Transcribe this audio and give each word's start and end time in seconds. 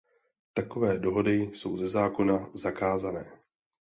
Takové 0.53 0.99
dohody 0.99 1.37
jsou 1.53 1.77
ze 1.77 1.87
zákona 1.89 2.49
zakázané. 2.53 3.31